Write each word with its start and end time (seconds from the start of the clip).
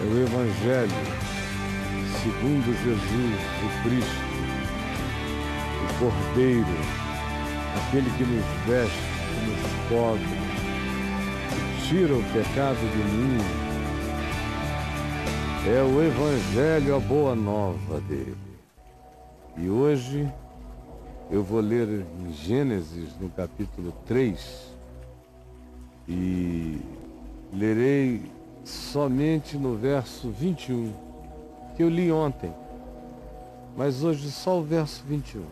É 0.00 0.04
o 0.04 0.22
Evangelho 0.22 1.28
segundo 2.22 2.72
Jesus, 2.84 3.40
o 3.64 3.82
Cristo, 3.82 4.28
o 5.84 5.98
Cordeiro, 5.98 6.66
aquele 7.76 8.10
que 8.10 8.24
nos 8.24 8.44
veste, 8.66 8.98
que 9.34 9.40
nos 9.50 9.88
cobre, 9.88 10.24
que 11.48 11.88
tira 11.88 12.14
o 12.14 12.22
pecado 12.32 12.78
do 12.78 13.04
mundo. 13.12 13.68
É 15.66 15.82
o 15.82 16.02
Evangelho, 16.02 16.96
a 16.96 17.00
boa 17.00 17.34
nova 17.34 18.00
dele. 18.02 18.36
E 19.56 19.68
hoje 19.68 20.30
eu 21.30 21.42
vou 21.42 21.60
ler 21.60 22.04
em 22.20 22.32
Gênesis, 22.32 23.10
no 23.20 23.28
capítulo 23.30 23.92
3, 24.06 24.74
e 26.08 26.78
lerei 27.52 28.37
somente 28.68 29.56
no 29.56 29.76
verso 29.76 30.30
21, 30.30 30.92
que 31.74 31.82
eu 31.82 31.88
li 31.88 32.12
ontem, 32.12 32.52
mas 33.76 34.04
hoje 34.04 34.30
só 34.30 34.58
o 34.58 34.62
verso 34.62 35.02
21. 35.08 35.42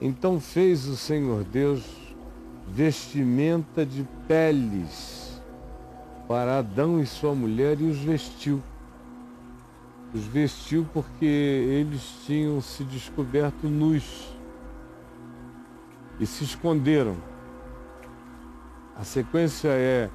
Então 0.00 0.38
fez 0.38 0.86
o 0.86 0.96
Senhor 0.96 1.42
Deus 1.42 1.82
vestimenta 2.68 3.84
de 3.84 4.06
peles 4.28 5.40
para 6.28 6.58
Adão 6.58 7.00
e 7.00 7.06
sua 7.06 7.34
mulher 7.34 7.80
e 7.80 7.84
os 7.84 7.98
vestiu. 7.98 8.62
Os 10.14 10.24
vestiu 10.24 10.86
porque 10.92 11.24
eles 11.24 12.02
tinham 12.24 12.60
se 12.60 12.84
descoberto 12.84 13.68
nus 13.68 14.32
e 16.20 16.26
se 16.26 16.44
esconderam. 16.44 17.16
A 18.96 19.04
sequência 19.04 19.68
é 19.68 20.08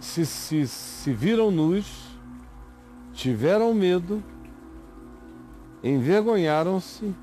se, 0.00 0.24
se, 0.24 0.66
se 0.66 1.12
viram 1.12 1.50
nus, 1.50 2.08
tiveram 3.12 3.74
medo, 3.74 4.22
envergonharam-se, 5.84 7.14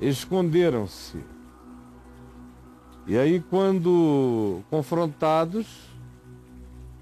esconderam-se. 0.00 1.18
E 3.06 3.16
aí, 3.16 3.40
quando 3.40 4.62
confrontados, 4.70 5.66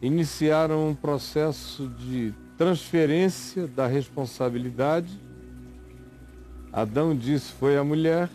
iniciaram 0.01 0.89
um 0.89 0.95
processo 0.95 1.89
de 1.89 2.35
transferência 2.57 3.67
da 3.67 3.87
responsabilidade. 3.87 5.21
Adão 6.73 7.15
disse: 7.15 7.53
Foi 7.53 7.77
a 7.77 7.85
mulher 7.85 8.29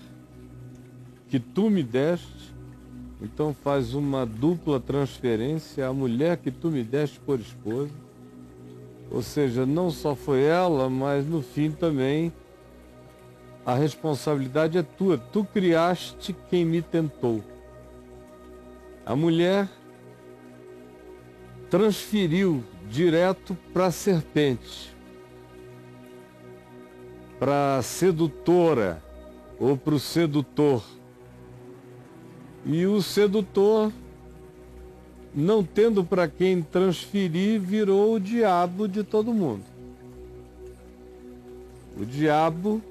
que 1.28 1.40
tu 1.40 1.70
me 1.70 1.84
deste 1.84 2.54
então 3.22 3.54
faz 3.64 3.94
uma 3.94 4.26
dupla 4.26 4.80
transferência, 4.80 5.88
a 5.88 5.94
mulher 5.94 6.38
que 6.38 6.52
tu 6.52 6.70
me 6.70 6.84
deste 6.84 7.20
por 7.20 7.40
esposa. 7.40 7.92
Ou 9.10 9.22
seja, 9.22 9.66
não 9.66 9.90
só 9.90 10.16
foi 10.16 10.44
ela, 10.44 10.90
mas 10.90 11.26
no 11.26 11.42
fim 11.42 11.72
também 11.72 12.32
a 13.66 13.74
responsabilidade 13.74 14.78
é 14.78 14.84
tua. 14.84 15.18
Tu 15.18 15.44
criaste 15.46 16.36
quem 16.50 16.64
me 16.64 16.82
tentou. 16.82 17.44
A 19.06 19.16
mulher 19.16 19.68
transferiu 21.70 22.64
direto 22.90 23.58
para 23.74 23.88
a 23.88 23.92
serpente, 23.92 24.96
para 27.40 27.78
a 27.78 27.82
sedutora 27.82 29.04
ou 29.60 29.76
para 29.76 29.96
o 29.96 30.00
sedutor 30.00 30.84
e 32.66 32.86
o 32.86 33.02
sedutor, 33.02 33.92
não 35.34 35.64
tendo 35.64 36.04
para 36.04 36.28
quem 36.28 36.62
transferir, 36.62 37.60
virou 37.60 38.16
o 38.16 38.20
diabo 38.20 38.88
de 38.88 39.04
todo 39.04 39.34
mundo. 39.34 39.64
O 42.00 42.06
diabo 42.06 42.82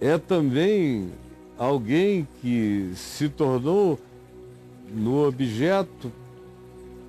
é 0.00 0.18
também 0.18 1.10
alguém 1.56 2.26
que 2.40 2.92
se 2.94 3.28
tornou 3.28 3.98
no 4.92 5.26
objeto, 5.26 6.12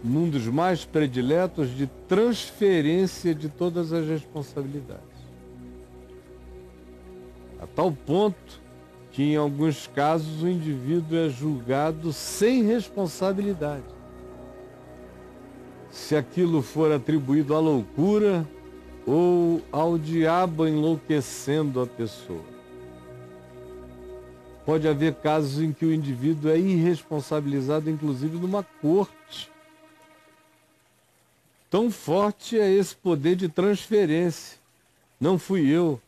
num 0.03 0.29
dos 0.29 0.45
mais 0.47 0.85
prediletos 0.85 1.75
de 1.75 1.87
transferência 2.07 3.33
de 3.33 3.49
todas 3.49 3.91
as 3.91 4.07
responsabilidades. 4.07 5.03
A 7.59 7.65
tal 7.65 7.91
ponto 7.91 8.64
que 9.15 9.23
em 9.23 9.37
alguns 9.37 9.87
casos 9.87 10.43
o 10.43 10.47
indivíduo 10.49 11.17
é 11.17 11.29
julgado 11.29 12.11
sem 12.11 12.63
responsabilidade. 12.63 13.85
Se 15.89 16.17
aquilo 16.17 16.61
for 16.61 16.91
atribuído 16.91 17.55
à 17.55 17.59
loucura 17.61 18.45
ou 19.07 19.61
ao 19.71 19.97
diabo 19.97 20.67
enlouquecendo 20.67 21.81
a 21.81 21.87
pessoa. 21.87 22.43
Pode 24.65 24.85
haver 24.85 25.13
casos 25.13 25.61
em 25.61 25.71
que 25.71 25.85
o 25.85 25.93
indivíduo 25.93 26.51
é 26.51 26.59
irresponsabilizado, 26.59 27.89
inclusive 27.89 28.37
numa 28.37 28.63
corte. 28.81 29.49
Tão 31.69 31.89
forte 31.89 32.59
é 32.59 32.69
esse 32.69 32.93
poder 32.93 33.37
de 33.37 33.47
transferência. 33.47 34.59
Não 35.17 35.39
fui 35.39 35.69
eu, 35.69 36.01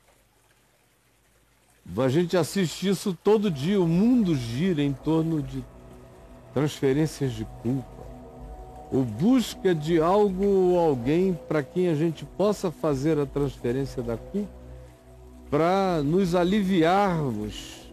a 1.95 2.09
gente 2.09 2.35
assiste 2.35 2.87
isso 2.87 3.17
todo 3.23 3.49
dia, 3.49 3.79
o 3.79 3.87
mundo 3.87 4.35
gira 4.35 4.81
em 4.81 4.93
torno 4.93 5.41
de 5.41 5.63
transferências 6.53 7.31
de 7.31 7.45
culpa, 7.61 8.03
ou 8.91 9.03
busca 9.03 9.73
de 9.73 9.99
algo 9.99 10.45
ou 10.45 10.79
alguém 10.79 11.37
para 11.47 11.63
quem 11.63 11.87
a 11.87 11.95
gente 11.95 12.25
possa 12.25 12.71
fazer 12.71 13.17
a 13.19 13.25
transferência 13.25 14.01
da 14.03 14.17
culpa, 14.17 14.49
para 15.49 16.01
nos 16.03 16.35
aliviarmos. 16.35 17.87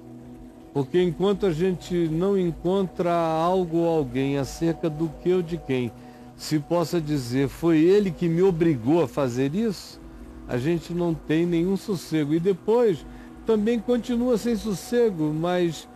Porque 0.72 1.00
enquanto 1.00 1.46
a 1.46 1.52
gente 1.52 1.94
não 2.08 2.36
encontra 2.36 3.14
algo 3.14 3.78
ou 3.78 3.98
alguém 3.98 4.38
acerca 4.38 4.90
do 4.90 5.08
que 5.22 5.32
ou 5.32 5.40
de 5.40 5.56
quem 5.56 5.92
se 6.36 6.58
possa 6.58 7.00
dizer 7.00 7.48
foi 7.48 7.78
ele 7.78 8.10
que 8.10 8.28
me 8.28 8.42
obrigou 8.42 9.02
a 9.02 9.06
fazer 9.06 9.54
isso, 9.54 10.00
a 10.48 10.58
gente 10.58 10.92
não 10.92 11.14
tem 11.14 11.46
nenhum 11.46 11.76
sossego. 11.76 12.34
E 12.34 12.40
depois 12.40 13.06
também 13.46 13.78
continua 13.78 14.38
sem 14.38 14.56
sossego, 14.56 15.32
mas 15.32 15.88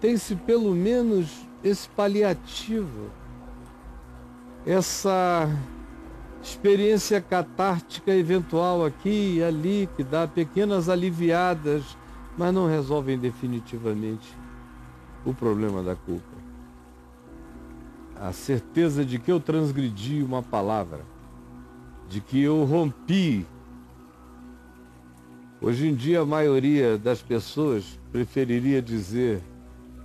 tem-se 0.00 0.36
pelo 0.36 0.74
menos 0.74 1.46
esse 1.64 1.88
paliativo, 1.88 3.10
essa 4.64 5.48
experiência 6.42 7.20
catártica 7.20 8.14
eventual 8.14 8.84
aqui 8.84 9.36
e 9.36 9.42
ali, 9.42 9.88
que 9.96 10.04
dá 10.04 10.28
pequenas 10.28 10.88
aliviadas, 10.88 11.96
mas 12.38 12.54
não 12.54 12.68
resolvem 12.68 13.18
definitivamente 13.18 14.28
o 15.24 15.34
problema 15.34 15.82
da 15.82 15.96
culpa. 15.96 16.36
A 18.20 18.32
certeza 18.32 19.04
de 19.04 19.18
que 19.18 19.30
eu 19.30 19.40
transgredi 19.40 20.22
uma 20.22 20.42
palavra, 20.42 21.00
de 22.08 22.20
que 22.20 22.40
eu 22.40 22.64
rompi 22.64 23.44
Hoje 25.60 25.88
em 25.88 25.94
dia, 25.94 26.20
a 26.20 26.26
maioria 26.26 26.98
das 26.98 27.22
pessoas 27.22 27.98
preferiria 28.12 28.82
dizer, 28.82 29.40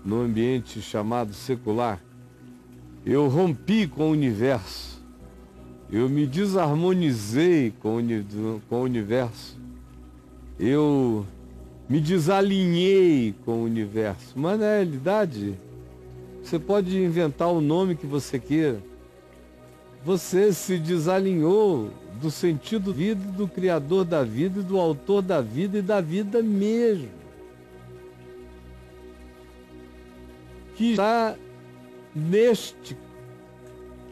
no 0.04 0.22
ambiente 0.22 0.82
chamado 0.82 1.34
secular, 1.34 2.02
eu 3.06 3.28
rompi 3.28 3.86
com 3.86 4.08
o 4.08 4.12
universo, 4.12 5.04
eu 5.92 6.08
me 6.08 6.26
desarmonizei 6.26 7.74
com 7.82 7.98
o, 7.98 8.62
com 8.70 8.80
o 8.80 8.84
universo, 8.84 9.60
eu 10.58 11.26
me 11.90 12.00
desalinhei 12.00 13.36
com 13.44 13.60
o 13.60 13.64
universo. 13.66 14.34
Mas 14.38 14.58
na 14.58 14.68
realidade, 14.68 15.56
você 16.42 16.58
pode 16.58 16.98
inventar 16.98 17.50
o 17.50 17.60
nome 17.60 17.96
que 17.96 18.06
você 18.06 18.40
queira. 18.40 18.82
Você 20.06 20.54
se 20.54 20.78
desalinhou 20.78 21.92
do 22.22 22.29
sentido 22.29 22.94
vida, 22.94 23.23
do 23.32 23.47
Criador 23.47 24.06
da 24.06 24.23
vida, 24.23 24.62
do 24.62 24.79
Autor 24.79 25.23
da 25.23 25.41
vida 25.41 25.79
e 25.79 25.82
da 25.82 26.00
vida 26.00 26.41
mesmo. 26.41 27.09
Que 30.76 30.91
está 30.91 31.35
neste, 32.16 32.96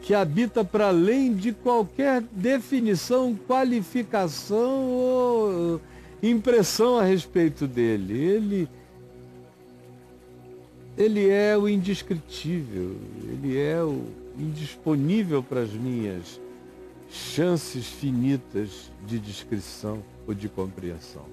que 0.02 0.12
habita 0.12 0.64
para 0.64 0.88
além 0.88 1.34
de 1.34 1.52
qualquer 1.52 2.22
definição, 2.32 3.38
qualificação 3.46 4.88
ou 4.88 5.80
impressão 6.20 6.98
a 6.98 7.04
respeito 7.04 7.66
dele. 7.66 8.18
Ele, 8.18 8.68
ele 10.98 11.28
é 11.28 11.56
o 11.56 11.68
indescritível, 11.68 12.96
ele 13.22 13.56
é 13.56 13.80
o 13.82 14.04
indisponível 14.36 15.42
para 15.42 15.60
as 15.60 15.70
minhas 15.70 16.40
chances 17.10 17.86
finitas 17.86 18.90
de 19.06 19.18
descrição 19.18 20.02
ou 20.26 20.34
de 20.34 20.48
compreensão. 20.48 21.24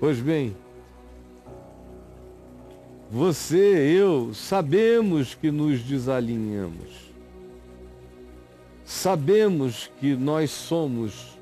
Pois 0.00 0.18
bem, 0.20 0.56
você, 3.10 3.56
eu, 3.56 4.34
sabemos 4.34 5.34
que 5.34 5.50
nos 5.50 5.80
desalinhamos. 5.80 7.06
sabemos 8.84 9.90
que 9.98 10.14
nós 10.14 10.50
somos 10.50 11.36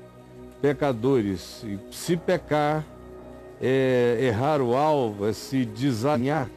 pecadores 0.61 1.63
e 1.63 1.79
se 1.91 2.17
pecar 2.17 2.83
é 3.61 4.17
errar 4.21 4.61
o 4.61 4.75
alvo, 4.75 5.27
é 5.27 5.33
se 5.33 5.63
desalinhar 5.63 6.49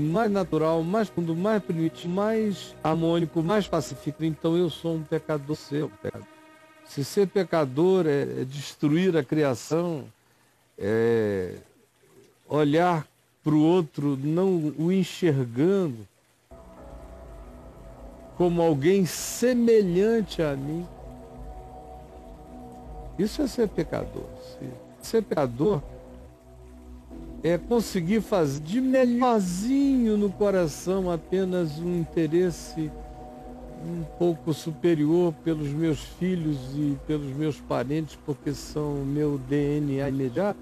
mais 0.00 0.30
natural, 0.30 0.82
mais 0.82 1.08
fundo, 1.08 1.34
mais 1.36 1.62
primitivo, 1.62 2.12
mais 2.12 2.74
harmônico, 2.82 3.42
mais 3.42 3.68
pacífico. 3.68 4.24
Então 4.24 4.56
eu 4.56 4.68
sou 4.68 4.96
um 4.96 5.02
pecador 5.02 5.56
seu. 5.56 5.88
Pecador. 6.02 6.26
Se 6.84 7.04
ser 7.04 7.28
pecador 7.28 8.06
é, 8.06 8.22
é 8.22 8.44
destruir 8.44 9.16
a 9.16 9.22
criação, 9.22 10.04
é 10.78 11.54
olhar 12.48 13.06
para 13.44 13.54
o 13.54 13.62
outro 13.62 14.16
não 14.16 14.74
o 14.78 14.90
enxergando 14.92 16.06
como 18.36 18.62
alguém 18.62 19.04
semelhante 19.04 20.40
a 20.40 20.54
mim. 20.54 20.86
Isso 23.18 23.42
é 23.42 23.46
ser 23.48 23.68
pecador. 23.68 24.26
Ser 25.02 25.22
pecador 25.22 25.82
é 27.42 27.56
conseguir 27.56 28.20
fazer 28.20 28.60
de 28.60 28.80
melhorzinho 28.80 30.16
no 30.16 30.30
coração 30.30 31.10
apenas 31.10 31.78
um 31.78 32.00
interesse 32.00 32.90
um 33.84 34.02
pouco 34.18 34.52
superior 34.52 35.32
pelos 35.44 35.68
meus 35.68 36.00
filhos 36.00 36.58
e 36.74 36.98
pelos 37.06 37.32
meus 37.36 37.60
parentes, 37.60 38.18
porque 38.26 38.52
são 38.52 39.04
meu 39.04 39.38
DNA 39.38 40.08
imediato. 40.08 40.58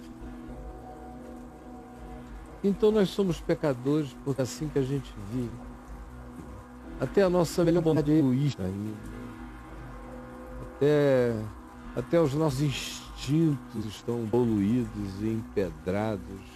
Então 2.62 2.90
nós 2.90 3.08
somos 3.08 3.40
pecadores, 3.40 4.14
porque 4.23 4.43
é 4.43 4.44
assim 4.44 4.69
que 4.69 4.78
a 4.78 4.82
gente 4.82 5.11
vive. 5.32 5.50
Até 7.00 7.23
a 7.23 7.31
nossa 7.31 7.64
melhor 7.64 7.82
vontade 7.82 8.12
é 8.12 8.19
egoísta. 8.19 8.62
Até, 10.62 11.34
até 11.94 12.20
os 12.20 12.34
nossos 12.34 12.61
instintos 12.61 13.87
estão 13.87 14.26
poluídos 14.26 15.23
e 15.23 15.28
empedrados 15.28 16.56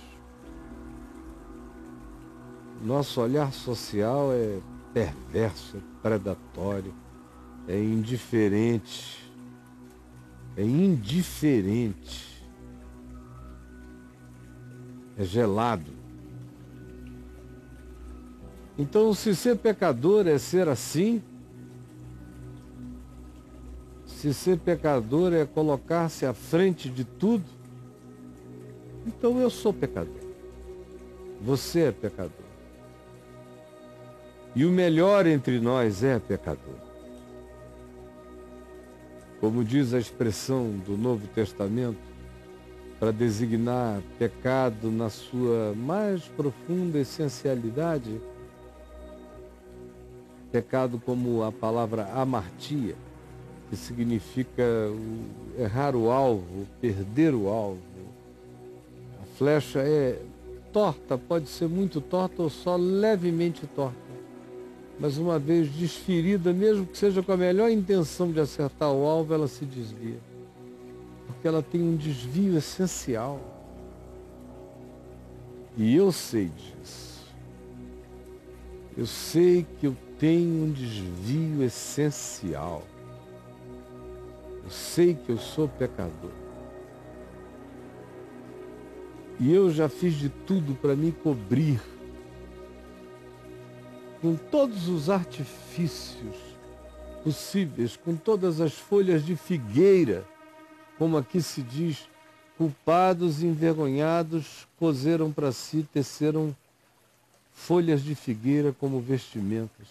nosso 2.81 3.21
olhar 3.21 3.53
social 3.53 4.33
é 4.33 4.59
perverso, 4.93 5.77
é 5.77 5.81
predatório, 6.03 6.95
é 7.69 7.79
indiferente, 7.79 9.31
é 10.57 10.63
indiferente, 10.63 12.45
é 15.17 15.25
gelado. 15.25 15.93
Então, 18.79 19.13
se 19.13 19.37
ser 19.37 19.57
pecador 19.59 20.27
é 20.27 20.39
ser 20.39 20.67
assim, 20.67 21.23
se 24.07 24.33
ser 24.33 24.59
pecador 24.59 25.33
é 25.33 25.45
colocar-se 25.45 26.25
à 26.25 26.33
frente 26.33 26.89
de 26.89 27.05
tudo, 27.05 27.45
então 29.07 29.39
eu 29.39 29.51
sou 29.51 29.73
pecador. 29.73 30.21
Você 31.43 31.81
é 31.81 31.93
pecador. 31.93 32.40
E 34.55 34.65
o 34.65 34.71
melhor 34.71 35.27
entre 35.27 35.61
nós 35.61 36.03
é 36.03 36.19
pecador. 36.19 36.75
Como 39.41 39.65
diz 39.65 39.95
a 39.95 39.99
expressão 39.99 40.73
do 40.85 40.99
Novo 40.99 41.27
Testamento, 41.29 41.99
para 42.99 43.13
designar 43.13 44.03
pecado 44.19 44.91
na 44.91 45.09
sua 45.09 45.73
mais 45.75 46.25
profunda 46.25 46.99
essencialidade, 46.99 48.21
pecado 50.51 51.01
como 51.07 51.45
a 51.45 51.53
palavra 51.53 52.11
amartia, 52.13 52.97
que 53.71 53.77
significa 53.77 54.65
errar 55.57 55.95
o 55.95 56.11
alvo, 56.11 56.67
perder 56.81 57.35
o 57.35 57.49
alvo. 57.49 57.79
A 59.23 59.27
flecha 59.39 59.79
é 59.79 60.21
torta, 60.73 61.17
pode 61.17 61.49
ser 61.49 61.69
muito 61.69 62.01
torta 62.01 62.43
ou 62.43 62.51
só 62.51 62.75
levemente 62.77 63.67
torta 63.69 64.10
mas 65.01 65.17
uma 65.17 65.39
vez 65.39 65.73
desferida, 65.73 66.53
mesmo 66.53 66.85
que 66.85 66.99
seja 66.99 67.23
com 67.23 67.33
a 67.33 67.37
melhor 67.37 67.71
intenção 67.71 68.31
de 68.31 68.39
acertar 68.39 68.93
o 68.93 69.07
alvo, 69.07 69.33
ela 69.33 69.49
se 69.49 69.65
desvia. 69.65 70.19
Porque 71.27 71.49
ela 71.49 71.63
tem 71.63 71.81
um 71.81 71.97
desvio 71.97 72.59
essencial. 72.59 73.41
E 75.75 75.97
eu 75.97 76.13
sei 76.13 76.51
disso. 76.51 77.25
Eu 78.95 79.07
sei 79.07 79.67
que 79.79 79.87
eu 79.87 79.97
tenho 80.19 80.65
um 80.65 80.71
desvio 80.71 81.63
essencial. 81.63 82.83
Eu 84.63 84.71
sei 84.71 85.15
que 85.15 85.31
eu 85.31 85.39
sou 85.39 85.67
pecador. 85.67 86.33
E 89.39 89.51
eu 89.51 89.71
já 89.71 89.89
fiz 89.89 90.13
de 90.13 90.29
tudo 90.29 90.75
para 90.75 90.95
me 90.95 91.11
cobrir 91.11 91.81
com 94.21 94.37
todos 94.37 94.89
os 94.89 95.09
artifícios 95.09 96.37
possíveis, 97.25 97.97
com 97.97 98.17
todas 98.17 98.61
as 98.61 98.75
folhas 98.75 99.25
de 99.25 99.37
figueira, 99.37 100.25
como 100.99 101.17
aqui 101.17 101.41
se 101.41 101.63
diz, 101.63 102.09
culpados 102.57 103.43
e 103.43 103.47
envergonhados 103.47 104.69
cozeram 104.79 105.33
para 105.33 105.53
si, 105.53 105.87
teceram 105.93 106.55
folhas 107.53 108.03
de 108.03 108.15
figueira 108.15 108.75
como 108.79 109.01
vestimentas. 109.01 109.87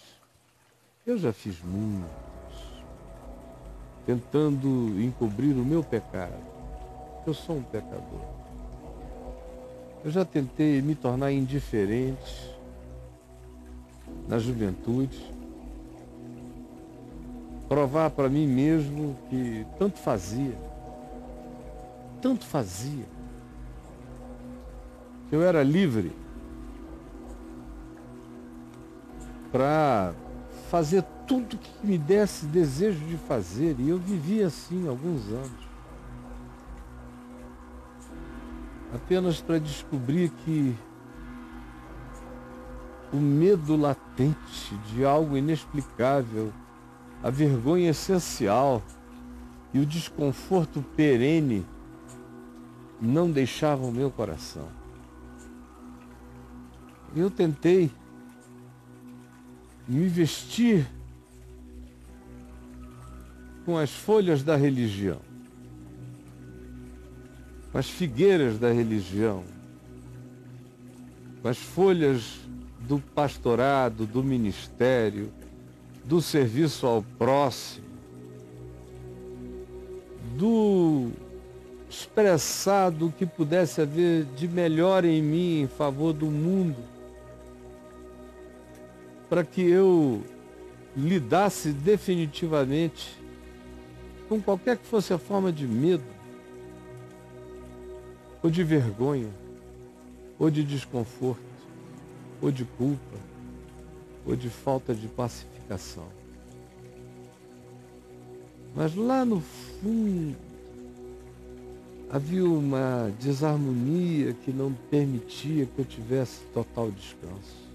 Eu 1.06 1.18
já 1.18 1.32
fiz 1.32 1.56
muitos, 1.64 2.10
tentando 4.06 4.68
encobrir 5.00 5.54
o 5.54 5.64
meu 5.64 5.82
pecado. 5.82 6.32
Eu 7.26 7.34
sou 7.34 7.56
um 7.56 7.62
pecador. 7.62 8.20
Eu 10.04 10.10
já 10.10 10.24
tentei 10.24 10.80
me 10.80 10.94
tornar 10.94 11.32
indiferente, 11.32 12.50
na 14.30 14.38
juventude, 14.38 15.28
provar 17.68 18.10
para 18.10 18.28
mim 18.28 18.46
mesmo 18.46 19.18
que 19.28 19.66
tanto 19.76 19.98
fazia, 19.98 20.56
tanto 22.22 22.46
fazia, 22.46 23.06
que 25.28 25.34
eu 25.34 25.42
era 25.42 25.64
livre 25.64 26.12
para 29.50 30.14
fazer 30.70 31.02
tudo 31.26 31.58
que 31.58 31.84
me 31.84 31.98
desse 31.98 32.46
desejo 32.46 33.04
de 33.06 33.16
fazer. 33.16 33.74
E 33.80 33.88
eu 33.88 33.98
vivia 33.98 34.46
assim 34.46 34.86
alguns 34.88 35.26
anos. 35.28 35.68
Apenas 38.94 39.40
para 39.40 39.58
descobrir 39.58 40.30
que 40.44 40.76
o 43.12 43.16
medo 43.16 43.76
latente 43.76 44.74
de 44.92 45.04
algo 45.04 45.36
inexplicável, 45.36 46.52
a 47.22 47.30
vergonha 47.30 47.90
essencial 47.90 48.82
e 49.74 49.78
o 49.78 49.86
desconforto 49.86 50.82
perene 50.96 51.66
não 53.00 53.30
deixavam 53.30 53.90
meu 53.90 54.10
coração. 54.10 54.68
Eu 57.14 57.30
tentei 57.30 57.90
me 59.88 60.06
vestir 60.06 60.86
com 63.64 63.76
as 63.76 63.90
folhas 63.90 64.42
da 64.42 64.54
religião, 64.54 65.20
com 67.72 67.78
as 67.78 67.88
figueiras 67.88 68.58
da 68.58 68.72
religião, 68.72 69.44
com 71.42 71.48
as 71.48 71.58
folhas 71.58 72.38
do 72.90 72.98
pastorado, 72.98 74.04
do 74.04 74.20
ministério, 74.20 75.30
do 76.04 76.20
serviço 76.20 76.88
ao 76.88 77.04
próximo, 77.16 77.86
do 80.36 81.12
expressado 81.88 83.14
que 83.16 83.24
pudesse 83.24 83.80
haver 83.80 84.24
de 84.34 84.48
melhor 84.48 85.04
em 85.04 85.22
mim 85.22 85.60
em 85.60 85.68
favor 85.68 86.12
do 86.12 86.26
mundo, 86.26 86.82
para 89.28 89.44
que 89.44 89.62
eu 89.62 90.24
lidasse 90.96 91.70
definitivamente 91.70 93.16
com 94.28 94.42
qualquer 94.42 94.76
que 94.76 94.84
fosse 94.84 95.12
a 95.12 95.18
forma 95.18 95.52
de 95.52 95.64
medo, 95.64 96.02
ou 98.42 98.50
de 98.50 98.64
vergonha, 98.64 99.30
ou 100.40 100.50
de 100.50 100.64
desconforto 100.64 101.49
ou 102.40 102.50
de 102.50 102.64
culpa, 102.64 103.16
ou 104.26 104.34
de 104.34 104.48
falta 104.48 104.94
de 104.94 105.08
pacificação. 105.08 106.08
Mas 108.74 108.94
lá 108.94 109.24
no 109.24 109.40
fundo 109.40 110.36
havia 112.10 112.44
uma 112.44 113.12
desarmonia 113.20 114.32
que 114.32 114.52
não 114.52 114.72
permitia 114.90 115.66
que 115.66 115.78
eu 115.78 115.84
tivesse 115.84 116.40
total 116.52 116.90
descanso. 116.90 117.70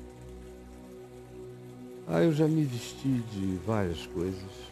Ah, 2.08 2.22
eu 2.22 2.32
já 2.34 2.48
me 2.48 2.64
vesti 2.64 3.24
de 3.32 3.58
várias 3.66 4.06
coisas. 4.08 4.66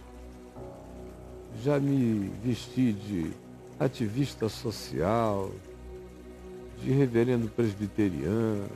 já 1.63 1.79
me 1.79 2.29
vesti 2.43 2.91
de 2.93 3.31
ativista 3.79 4.49
social, 4.49 5.49
de 6.81 6.91
reverendo 6.91 7.47
presbiteriano, 7.47 8.69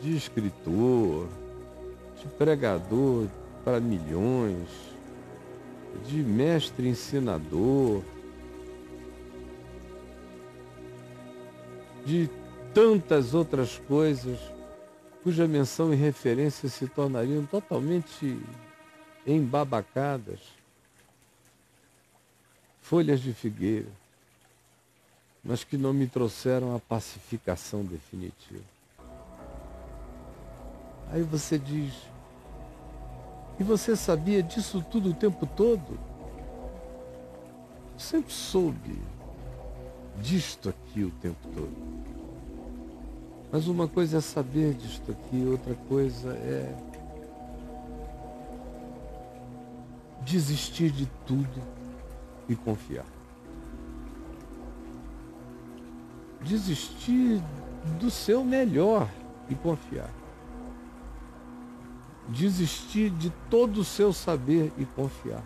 de 0.00 0.16
escritor, 0.16 1.28
de 2.20 2.28
pregador 2.36 3.28
para 3.64 3.80
milhões, 3.80 4.68
de 6.06 6.16
mestre 6.22 6.88
ensinador, 6.88 8.02
de 12.04 12.30
tantas 12.72 13.34
outras 13.34 13.78
coisas 13.88 14.38
cuja 15.22 15.48
menção 15.48 15.92
e 15.92 15.96
referência 15.96 16.68
se 16.68 16.86
tornariam 16.86 17.44
totalmente 17.44 18.40
embabacadas, 19.26 20.38
folhas 22.80 23.20
de 23.20 23.32
figueira, 23.32 23.88
mas 25.42 25.64
que 25.64 25.76
não 25.76 25.92
me 25.92 26.06
trouxeram 26.06 26.76
a 26.76 26.78
pacificação 26.78 27.84
definitiva. 27.84 28.75
Aí 31.12 31.22
você 31.22 31.58
diz, 31.58 31.92
e 33.58 33.64
você 33.64 33.94
sabia 33.96 34.42
disso 34.42 34.84
tudo 34.90 35.10
o 35.10 35.14
tempo 35.14 35.46
todo? 35.46 35.98
sempre 37.98 38.32
soube 38.32 38.98
disto 40.20 40.68
aqui 40.68 41.02
o 41.02 41.10
tempo 41.10 41.48
todo. 41.54 41.96
Mas 43.50 43.68
uma 43.68 43.88
coisa 43.88 44.18
é 44.18 44.20
saber 44.20 44.74
disto 44.74 45.12
aqui, 45.12 45.44
outra 45.46 45.74
coisa 45.88 46.30
é 46.32 46.74
desistir 50.22 50.90
de 50.90 51.06
tudo 51.26 51.62
e 52.48 52.56
confiar. 52.56 53.06
Desistir 56.42 57.40
do 57.98 58.10
seu 58.10 58.44
melhor 58.44 59.08
e 59.48 59.54
confiar. 59.54 60.10
Desistir 62.28 63.10
de 63.10 63.30
todo 63.48 63.80
o 63.80 63.84
seu 63.84 64.12
saber 64.12 64.72
e 64.76 64.84
confiar. 64.84 65.42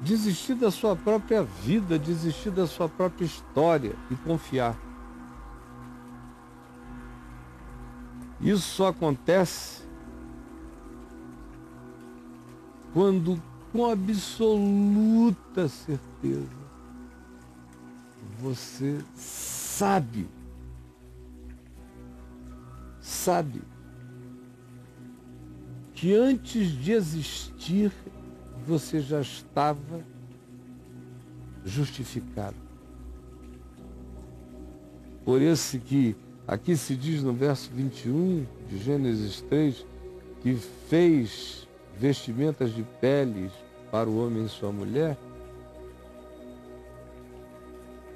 Desistir 0.00 0.54
da 0.54 0.70
sua 0.70 0.94
própria 0.94 1.42
vida, 1.42 1.98
desistir 1.98 2.50
da 2.50 2.66
sua 2.66 2.88
própria 2.88 3.24
história 3.24 3.94
e 4.10 4.16
confiar. 4.16 4.76
Isso 8.40 8.62
só 8.62 8.88
acontece 8.88 9.82
quando, 12.92 13.40
com 13.72 13.90
absoluta 13.90 15.68
certeza, 15.68 16.48
você 18.40 19.00
sabe, 19.14 20.28
sabe, 23.00 23.62
que 26.00 26.14
antes 26.14 26.70
de 26.80 26.92
existir 26.92 27.90
você 28.64 29.00
já 29.00 29.20
estava 29.20 30.00
justificado. 31.64 32.56
Por 35.24 35.42
esse 35.42 35.80
que 35.80 36.14
aqui 36.46 36.76
se 36.76 36.94
diz 36.94 37.22
no 37.24 37.32
verso 37.32 37.70
21 37.74 38.46
de 38.68 38.78
Gênesis 38.78 39.40
3 39.42 39.84
que 40.40 40.54
fez 40.88 41.66
vestimentas 41.98 42.72
de 42.72 42.84
peles 43.00 43.50
para 43.90 44.08
o 44.08 44.24
homem 44.24 44.44
e 44.44 44.48
sua 44.48 44.70
mulher, 44.70 45.18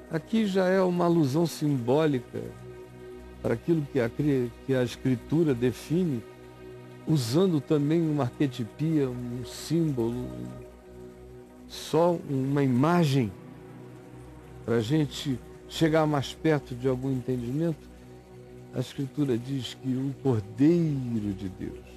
aqui 0.09 0.47
já 0.47 0.67
é 0.67 0.81
uma 0.81 1.03
alusão 1.03 1.45
simbólica 1.45 2.41
para 3.41 3.55
aquilo 3.55 3.85
que 3.91 3.99
a, 3.99 4.09
que 4.09 4.73
a 4.73 4.83
Escritura 4.83 5.53
define, 5.53 6.23
usando 7.07 7.59
também 7.59 8.01
uma 8.01 8.23
arquetipia, 8.23 9.09
um 9.09 9.45
símbolo, 9.45 10.27
só 11.67 12.17
uma 12.29 12.63
imagem, 12.63 13.31
para 14.65 14.75
a 14.75 14.81
gente 14.81 15.39
chegar 15.67 16.05
mais 16.05 16.33
perto 16.33 16.75
de 16.75 16.87
algum 16.87 17.11
entendimento. 17.11 17.91
A 18.73 18.79
Escritura 18.79 19.37
diz 19.37 19.75
que 19.75 19.89
o 19.89 20.13
Cordeiro 20.23 21.33
de 21.33 21.49
Deus 21.49 21.93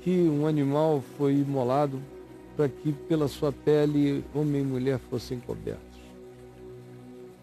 que 0.00 0.28
um 0.28 0.46
animal 0.46 1.02
foi 1.16 1.34
imolado 1.34 2.00
para 2.56 2.68
que 2.68 2.92
pela 2.92 3.28
sua 3.28 3.52
pele 3.52 4.24
homem 4.34 4.62
e 4.62 4.64
mulher 4.64 4.98
fossem 5.10 5.38
cobertos. 5.40 5.80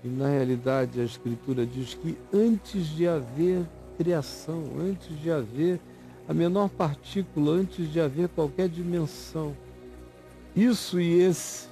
E 0.03 0.07
na 0.07 0.27
realidade 0.27 0.99
a 0.99 1.03
Escritura 1.03 1.65
diz 1.65 1.93
que 1.93 2.17
antes 2.33 2.87
de 2.87 3.07
haver 3.07 3.65
criação, 3.97 4.63
antes 4.79 5.19
de 5.19 5.31
haver 5.31 5.79
a 6.27 6.33
menor 6.33 6.69
partícula, 6.69 7.53
antes 7.53 7.91
de 7.91 7.99
haver 7.99 8.29
qualquer 8.29 8.69
dimensão, 8.69 9.55
isso 10.55 10.99
e 10.99 11.19
esse 11.19 11.67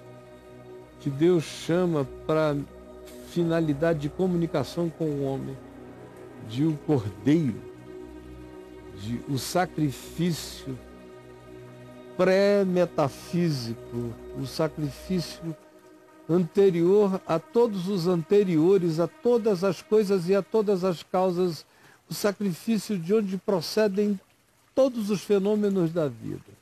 que 0.99 1.09
Deus 1.09 1.43
chama 1.43 2.07
para 2.25 2.55
finalidade 3.29 3.99
de 3.99 4.09
comunicação 4.09 4.89
com 4.89 5.05
o 5.05 5.23
homem, 5.23 5.57
de 6.49 6.65
um 6.65 6.75
cordeiro, 6.75 7.61
de 9.01 9.19
o 9.27 9.37
sacrifício 9.37 10.77
pré-metafísico, 12.15 14.13
o 14.39 14.45
sacrifício 14.45 15.55
anterior 16.29 17.21
a 17.27 17.37
todos 17.37 17.87
os 17.87 18.07
anteriores, 18.07 18.99
a 18.99 19.07
todas 19.07 19.63
as 19.63 19.81
coisas 19.81 20.27
e 20.29 20.35
a 20.35 20.41
todas 20.41 20.83
as 20.83 21.03
causas, 21.03 21.65
o 22.09 22.13
sacrifício 22.13 22.97
de 22.97 23.13
onde 23.13 23.37
procedem 23.37 24.19
todos 24.73 25.09
os 25.09 25.21
fenômenos 25.21 25.91
da 25.91 26.07
vida. 26.07 26.53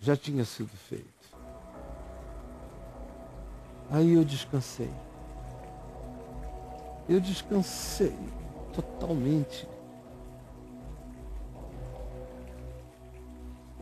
Já 0.00 0.16
tinha 0.16 0.44
sido 0.44 0.70
feito. 0.88 1.04
Aí 3.90 4.12
eu 4.12 4.24
descansei. 4.24 4.90
Eu 7.08 7.20
descansei 7.20 8.16
totalmente 8.74 9.66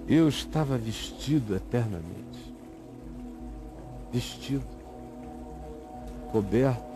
Eu 0.09 0.29
estava 0.29 0.77
vestido 0.77 1.55
eternamente. 1.55 2.53
Vestido, 4.13 4.67
coberto, 6.31 6.92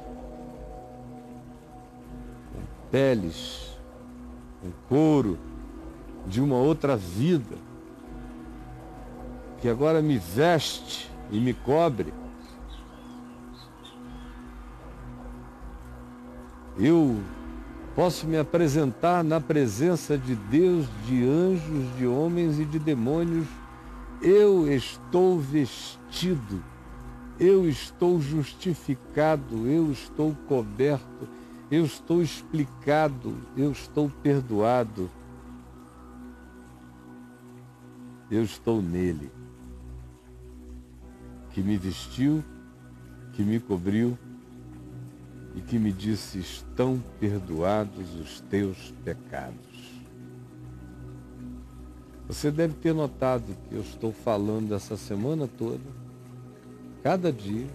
peles, 2.90 3.76
com 4.61 4.71
couro 4.88 5.38
de 6.26 6.40
uma 6.40 6.57
outra 6.57 6.97
vida, 6.97 7.57
que 9.61 9.69
agora 9.69 10.02
me 10.02 10.19
veste 10.19 11.11
e 11.31 11.38
me 11.38 11.55
cobre. 11.55 12.12
Eu 16.78 17.16
Posso 17.97 18.26
me 18.26 18.37
apresentar 18.37 19.25
na 19.25 19.40
presença 19.40 20.19
de 20.19 20.35
Deus, 20.35 20.85
de 21.07 21.25
anjos, 21.25 21.97
de 21.97 22.07
homens 22.07 22.61
e 22.61 22.66
de 22.66 22.78
demônios. 22.78 23.47
Eu 24.21 24.71
estou 24.71 25.40
vestido, 25.40 26.62
eu 27.40 27.66
estou 27.66 28.21
justificado, 28.21 29.66
eu 29.66 29.90
estou 29.90 30.37
coberto, 30.47 31.26
eu 31.70 31.85
estou 31.85 32.23
explicado, 32.23 33.37
eu 33.56 33.73
estou 33.73 34.08
perdoado. 34.08 35.11
Eu 38.30 38.42
estou 38.42 38.82
nele, 38.82 39.30
que 41.50 41.62
me 41.62 41.76
vestiu, 41.76 42.42
que 43.32 43.42
me 43.42 43.61
cobriu 43.61 44.18
e 45.54 45.61
que 45.61 45.78
me 45.78 45.92
disse: 45.92 46.38
Estão 46.38 47.00
perdoados 47.20 48.14
os 48.16 48.40
teus 48.42 48.92
pecados. 49.04 49.96
Você 52.26 52.50
deve 52.50 52.75
ter 52.75 52.92
notado 52.92 53.56
que 53.68 53.75
eu 53.76 53.80
estou 53.80 54.12
falando 54.12 54.75
essa 54.75 54.96
semana 54.96 55.46
toda, 55.46 55.85
cada 57.02 57.32
dia, 57.32 57.68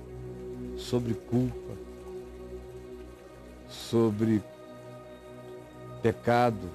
sobre 0.75 1.13
culpa, 1.13 1.77
sobre 3.91 4.41
pecado, 6.01 6.69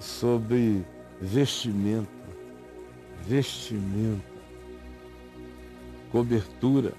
sobre 0.00 0.82
vestimenta, 1.20 2.08
vestimenta, 3.20 4.24
cobertura 6.10 6.94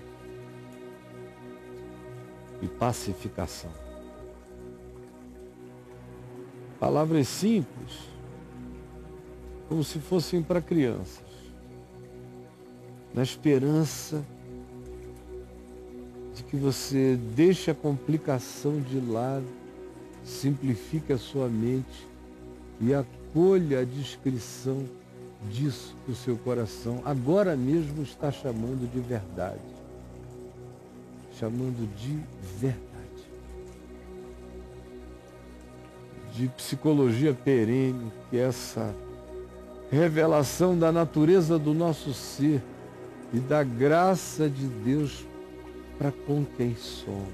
e 2.62 2.68
pacificação. 2.68 3.72
Palavras 6.80 7.28
simples, 7.28 8.08
como 9.68 9.84
se 9.84 9.98
fossem 9.98 10.44
para 10.44 10.62
crianças, 10.62 11.26
na 13.16 13.24
esperança 13.24 14.24
de 14.24 14.39
que 16.50 16.58
você 16.58 17.18
deixe 17.36 17.70
a 17.70 17.76
complicação 17.76 18.82
de 18.82 19.00
lado, 19.00 19.46
simplifique 20.24 21.14
a 21.14 21.18
sua 21.18 21.48
mente 21.48 22.08
e 22.82 22.94
acolha 22.94 23.82
a 23.82 23.84
descrição 23.84 24.84
disso 25.52 25.96
que 26.06 26.12
o 26.12 26.16
seu 26.16 26.36
coração 26.38 27.02
agora 27.06 27.56
mesmo 27.56 28.02
está 28.02 28.32
chamando 28.32 28.90
de 28.92 29.00
verdade. 29.00 29.60
Chamando 31.38 31.88
de 31.96 32.20
verdade. 32.60 32.90
De 36.34 36.48
psicologia 36.50 37.34
perene, 37.34 38.12
que 38.30 38.38
é 38.38 38.42
essa 38.42 38.94
revelação 39.92 40.78
da 40.78 40.92
natureza 40.92 41.60
do 41.60 41.74
nosso 41.74 42.14
ser 42.14 42.62
e 43.34 43.40
da 43.40 43.64
graça 43.64 44.50
de 44.50 44.66
Deus 44.66 45.29
para 46.00 46.14
somos, 46.78 47.28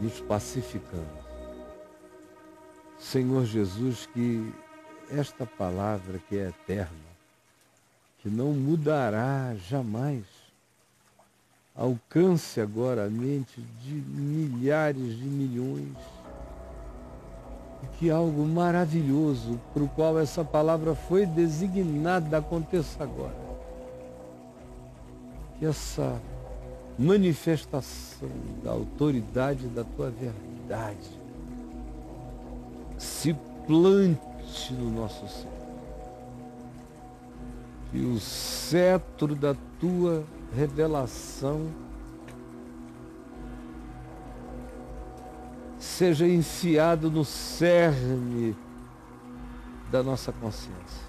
nos 0.00 0.20
pacificando. 0.22 1.06
Senhor 2.98 3.44
Jesus, 3.44 4.06
que 4.12 4.52
esta 5.08 5.46
palavra 5.46 6.18
que 6.28 6.36
é 6.36 6.48
eterna, 6.48 6.90
que 8.18 8.28
não 8.28 8.52
mudará 8.54 9.54
jamais, 9.54 10.24
alcance 11.76 12.60
agora 12.60 13.06
a 13.06 13.08
mente 13.08 13.60
de 13.84 13.92
milhares 13.92 15.16
de 15.16 15.24
milhões, 15.26 15.96
e 17.84 17.86
que 17.98 18.10
algo 18.10 18.44
maravilhoso 18.44 19.60
para 19.72 19.84
o 19.84 19.88
qual 19.90 20.18
essa 20.18 20.44
palavra 20.44 20.96
foi 20.96 21.24
designada 21.24 22.38
aconteça 22.38 23.04
agora. 23.04 23.45
Que 25.58 25.66
essa 25.66 26.20
manifestação 26.98 28.28
da 28.62 28.72
autoridade 28.72 29.68
da 29.68 29.84
tua 29.84 30.10
verdade 30.10 31.10
se 32.98 33.34
plante 33.66 34.72
no 34.72 34.90
nosso 34.90 35.28
ser. 35.28 35.48
Que 37.90 37.98
o 37.98 38.18
cetro 38.18 39.34
da 39.34 39.54
tua 39.78 40.24
revelação 40.54 41.70
seja 45.78 46.26
enfiado 46.26 47.10
no 47.10 47.24
cerne 47.24 48.56
da 49.90 50.02
nossa 50.02 50.32
consciência. 50.32 51.05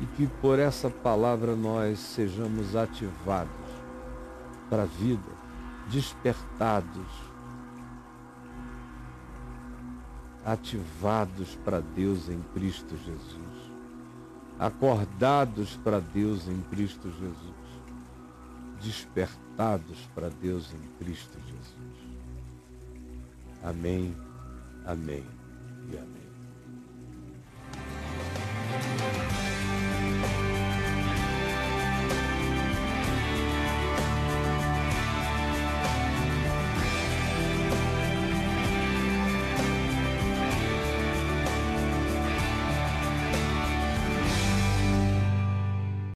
E 0.00 0.06
que 0.16 0.26
por 0.40 0.58
essa 0.58 0.88
palavra 0.88 1.54
nós 1.54 1.98
sejamos 1.98 2.74
ativados 2.74 3.50
para 4.68 4.82
a 4.82 4.86
vida, 4.86 5.30
despertados 5.90 7.30
ativados 10.44 11.56
para 11.64 11.80
Deus 11.80 12.28
em 12.28 12.40
Cristo 12.54 12.96
Jesus, 12.96 13.72
acordados 14.58 15.76
para 15.76 16.00
Deus 16.00 16.48
em 16.48 16.60
Cristo 16.62 17.10
Jesus, 17.10 17.60
despertados 18.82 19.98
para 20.14 20.28
Deus 20.28 20.72
em 20.72 21.04
Cristo 21.04 21.38
Jesus. 21.46 22.10
Amém, 23.62 24.16
amém 24.86 25.24
e 25.92 25.98
amém. 25.98 26.19